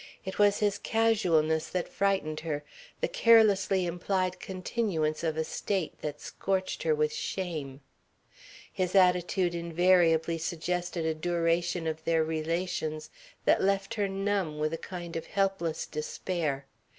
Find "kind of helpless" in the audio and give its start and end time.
14.79-15.85